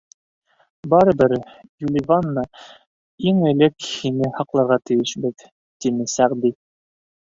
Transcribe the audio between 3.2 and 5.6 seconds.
иң элек һине һаҡларға тейешбеҙ,—